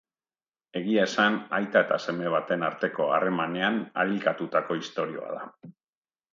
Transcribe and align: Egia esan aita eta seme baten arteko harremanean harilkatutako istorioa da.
Egia 0.79 1.03
esan 1.09 1.37
aita 1.57 1.83
eta 1.87 1.99
seme 2.07 2.33
baten 2.37 2.67
arteko 2.69 3.11
harremanean 3.19 3.79
harilkatutako 4.05 4.81
istorioa 4.85 5.33
da. 5.39 5.49